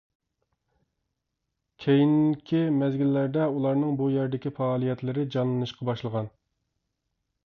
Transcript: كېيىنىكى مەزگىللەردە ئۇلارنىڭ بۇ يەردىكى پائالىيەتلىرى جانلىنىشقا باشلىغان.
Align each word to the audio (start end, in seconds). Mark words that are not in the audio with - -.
كېيىنىكى 1.83 2.61
مەزگىللەردە 2.77 3.45
ئۇلارنىڭ 3.57 3.93
بۇ 3.99 4.07
يەردىكى 4.13 4.53
پائالىيەتلىرى 4.61 5.27
جانلىنىشقا 5.37 5.89
باشلىغان. 5.91 6.31